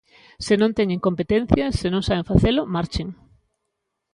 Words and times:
Se 0.45 0.53
non 0.61 0.75
teñen 0.77 1.03
competencias, 1.07 1.71
se 1.81 1.87
non 1.93 2.05
saben 2.07 2.29
facelo, 2.31 2.61
marchen. 2.75 3.07